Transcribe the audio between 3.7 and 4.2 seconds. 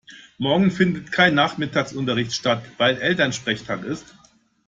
ist.